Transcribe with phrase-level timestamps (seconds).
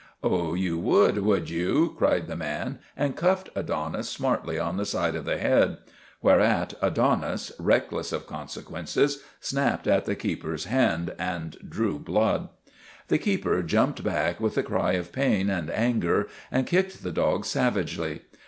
[0.23, 5.13] "Oh, you would, would you!" cried the man, and cuffed Adonis smartly on the side
[5.13, 5.77] of the head.
[6.21, 6.79] 302 THE RETURN OF THE CHAMPION
[7.11, 12.49] Whereat Adonis, reckless of consequences, snapped at the keeper's hand and drew blood.
[13.09, 17.45] The keeper jumped back with a cry of pain and anger and kicked the dog
[17.45, 18.21] savagely.